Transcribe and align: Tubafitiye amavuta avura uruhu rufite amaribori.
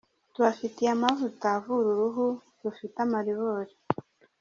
Tubafitiye 0.33 0.89
amavuta 0.97 1.45
avura 1.57 1.87
uruhu 1.91 2.25
rufite 2.61 2.97
amaribori. 3.05 3.73